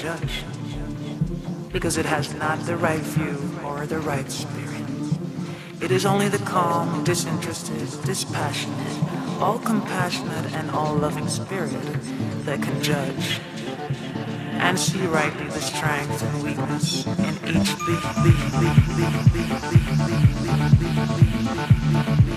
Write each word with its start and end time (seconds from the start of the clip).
judge 0.00 0.44
because 1.72 1.98
it 1.98 2.06
has 2.06 2.34
not 2.34 2.58
the 2.60 2.76
right 2.76 3.02
view 3.02 3.36
or 3.62 3.84
the 3.86 3.98
right 3.98 4.30
spirit. 4.32 4.86
It 5.82 5.90
is 5.90 6.06
only 6.06 6.28
the 6.28 6.38
calm, 6.38 7.04
disinterested, 7.04 7.86
dispassionate, 8.04 8.96
all 9.40 9.58
compassionate, 9.58 10.52
and 10.54 10.70
all 10.70 10.94
loving 10.94 11.28
spirit 11.28 11.72
that 12.46 12.62
can 12.62 12.82
judge 12.82 13.40
and 14.64 14.78
see 14.78 15.04
rightly 15.06 15.46
the 15.48 15.60
strength 15.60 16.22
and 16.22 16.42
weakness 16.42 17.06
in 17.06 17.56
each 17.56 17.70
Hypnosis 22.00 22.29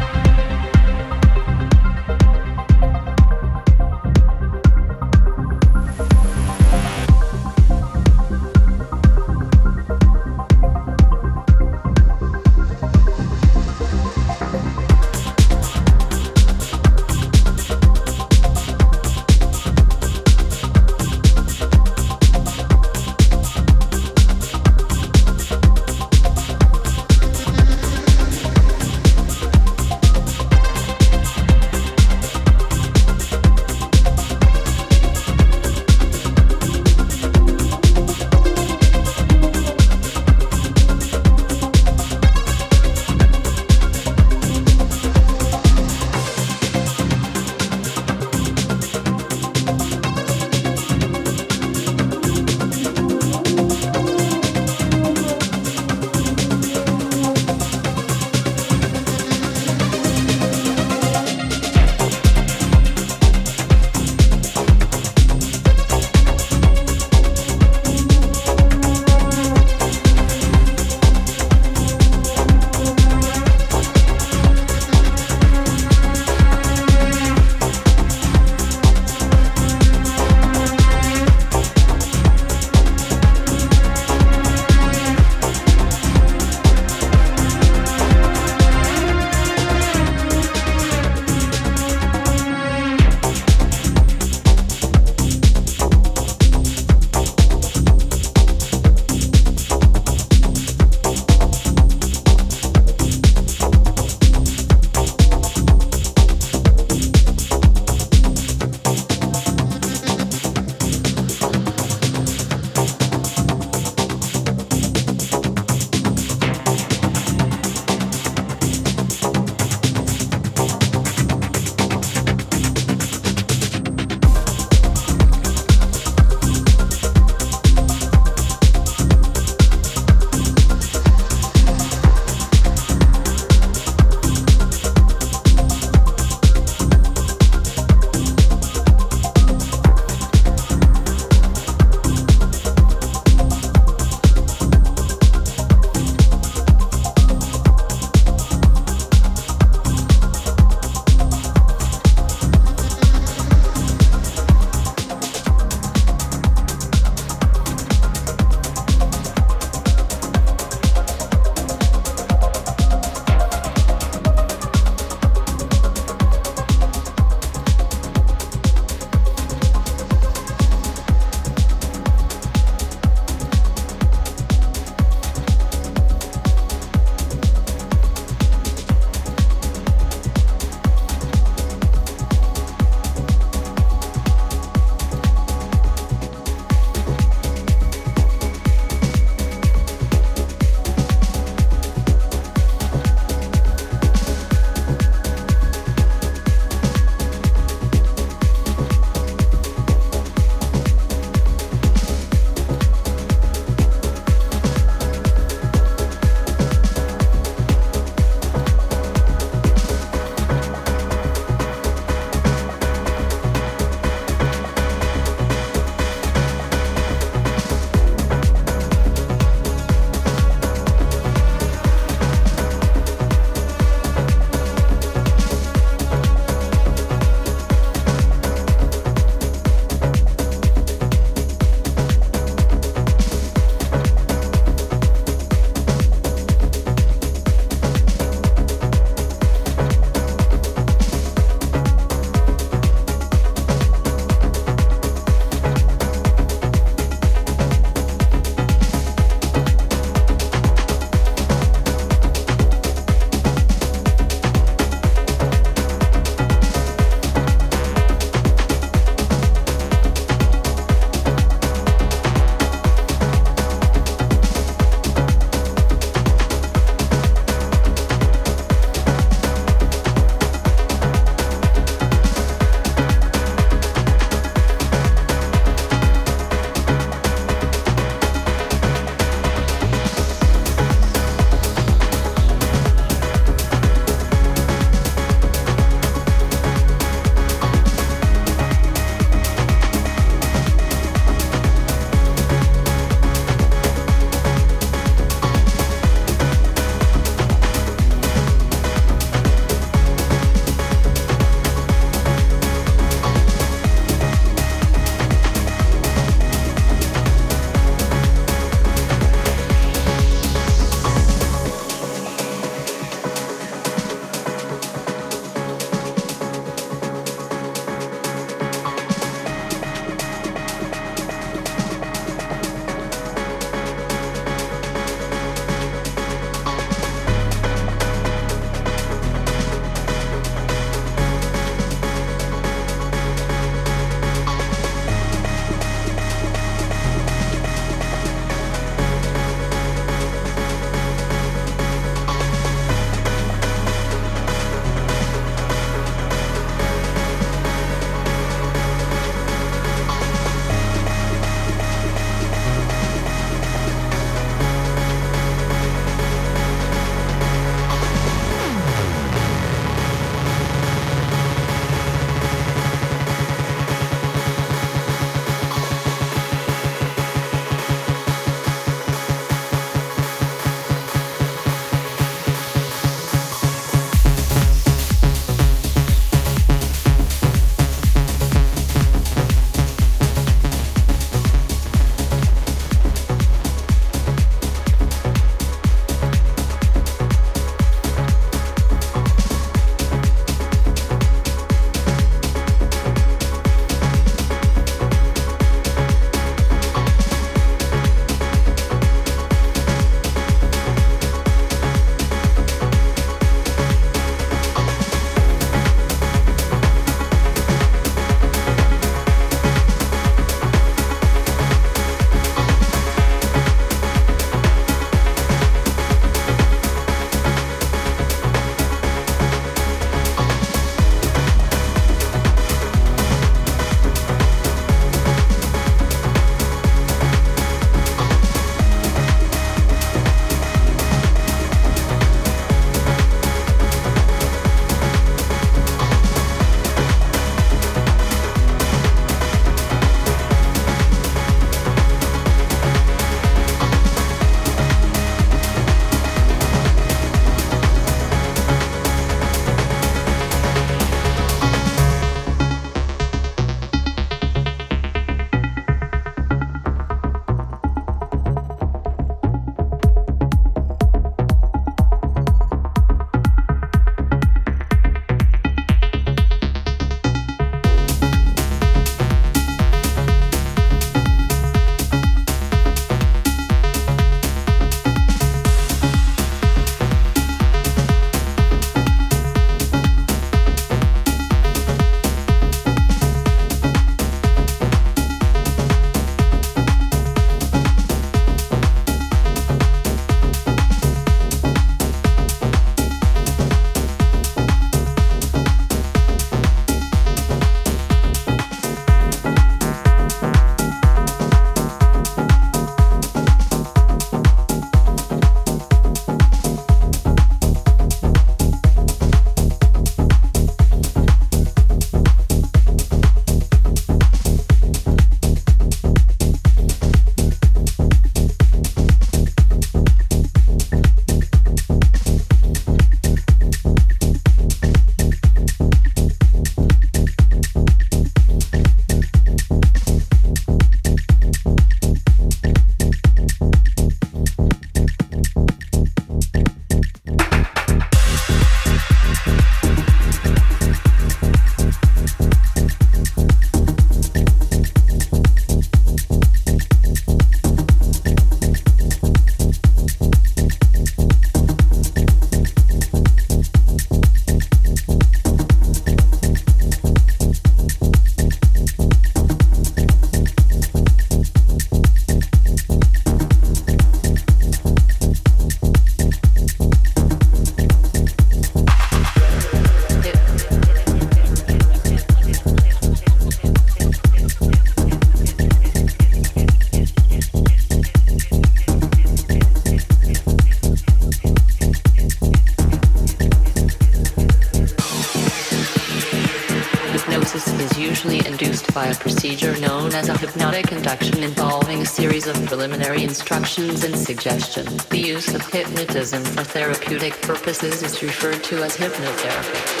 procedure 589.41 589.75
known 589.79 590.13
as 590.13 590.29
a 590.29 590.37
hypnotic 590.37 590.91
induction 590.91 591.41
involving 591.41 591.99
a 592.03 592.05
series 592.05 592.45
of 592.45 592.55
preliminary 592.67 593.23
instructions 593.23 594.03
and 594.03 594.15
suggestions. 594.15 595.03
The 595.05 595.17
use 595.17 595.55
of 595.55 595.65
hypnotism 595.65 596.43
for 596.43 596.63
therapeutic 596.63 597.33
purposes 597.41 598.03
is 598.03 598.21
referred 598.21 598.63
to 598.65 598.83
as 598.83 598.95
hypnotherapy. 598.95 600.00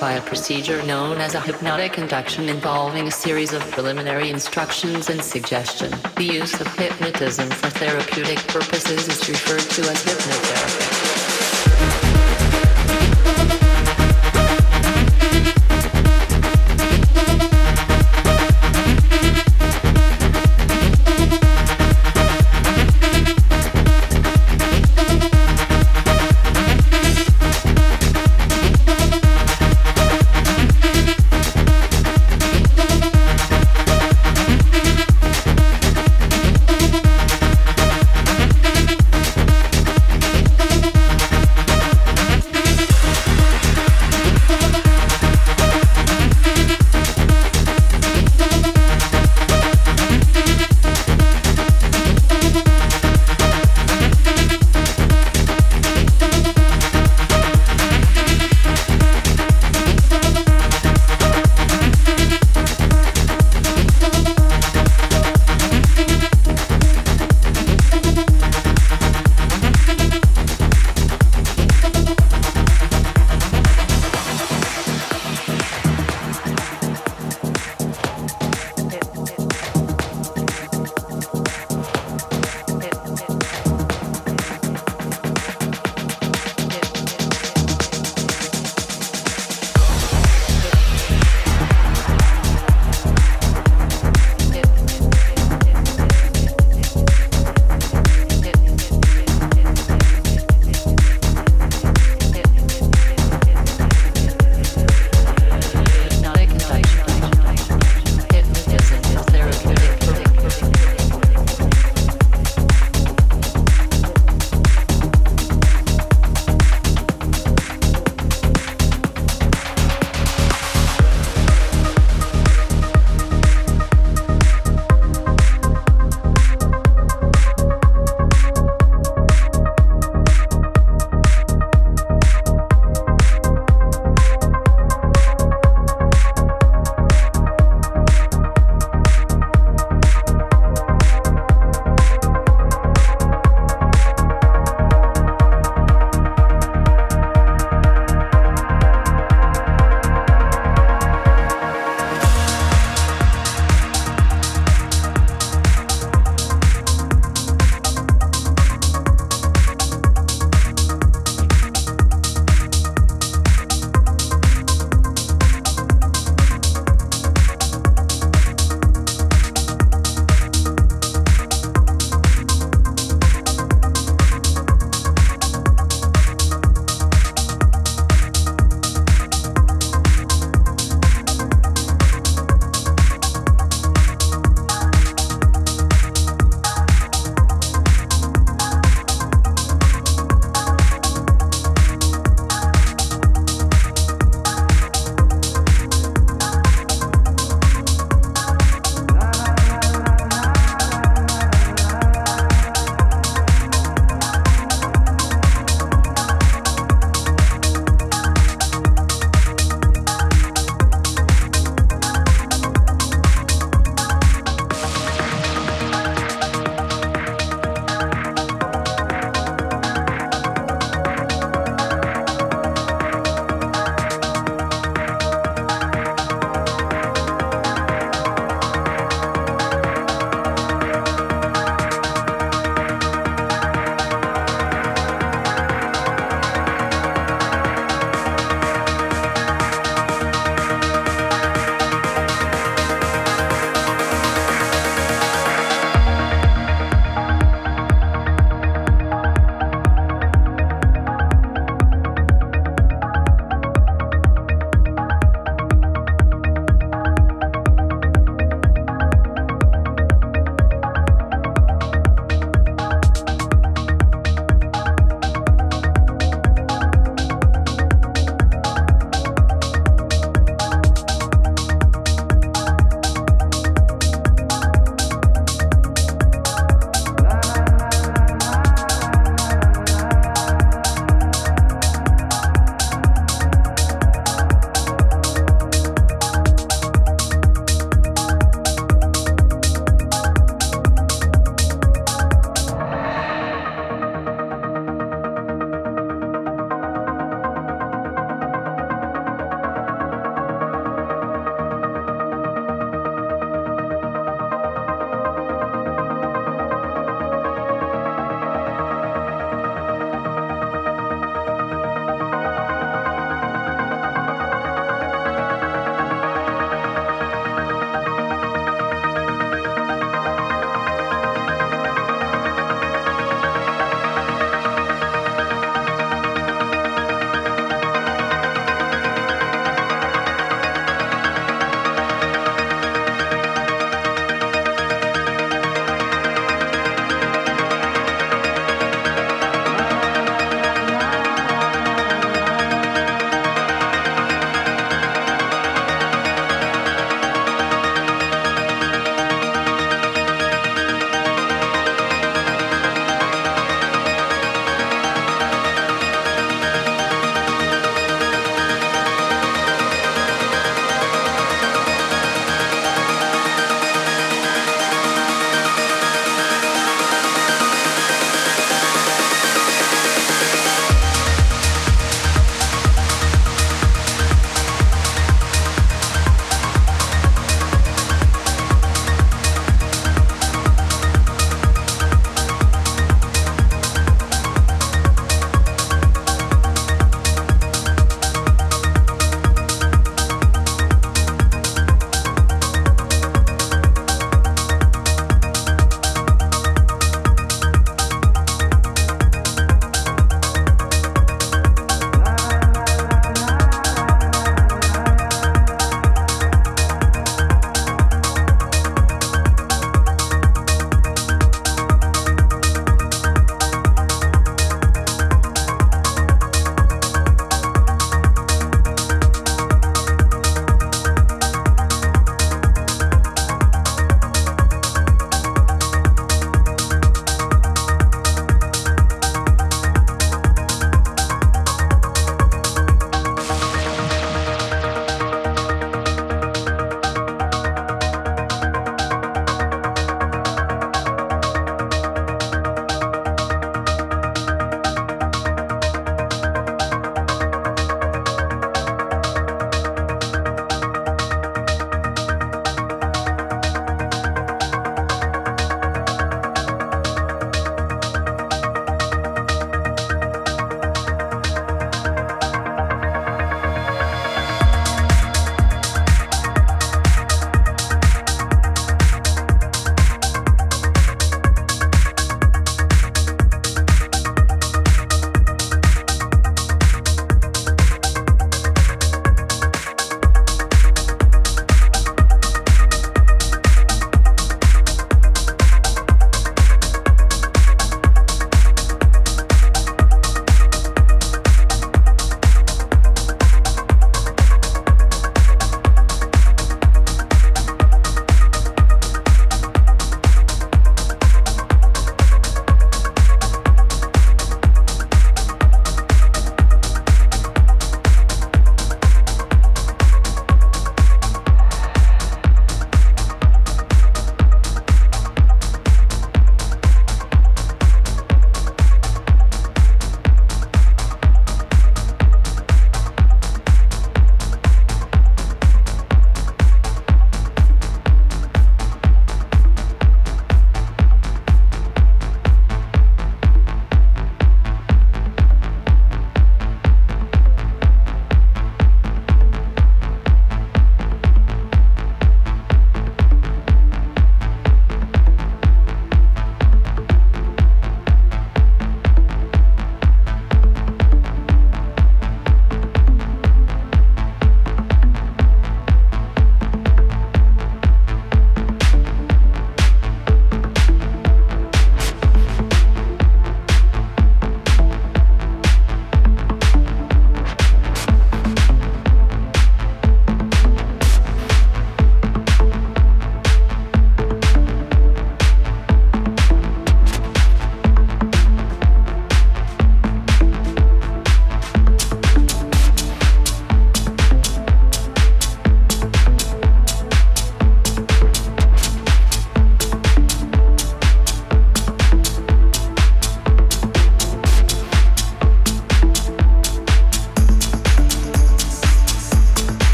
By 0.00 0.12
a 0.12 0.20
procedure 0.22 0.82
known 0.84 1.18
as 1.18 1.34
a 1.34 1.40
hypnotic 1.40 1.98
induction 1.98 2.48
involving 2.48 3.08
a 3.08 3.10
series 3.10 3.52
of 3.52 3.62
preliminary 3.70 4.30
instructions 4.30 5.10
and 5.10 5.22
suggestion. 5.22 5.90
The 6.16 6.24
use 6.24 6.60
of 6.60 6.66
hypnotism 6.76 7.48
for 7.50 7.70
therapeutic 7.70 8.38
purposes 8.48 9.08
is 9.08 9.28
referred 9.28 9.60
to 9.60 9.82
as 9.90 10.04
hypnotherapy. 10.04 10.97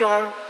Attention, 0.00 0.49